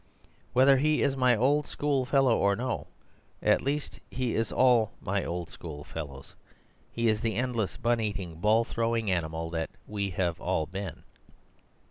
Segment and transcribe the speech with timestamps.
[0.53, 2.87] Whether he is my old schoolfellow or no,
[3.43, 6.33] at least he is all my old schoolfellows.
[6.91, 11.03] He is the endless bun eating, ball throwing animal that we have all been."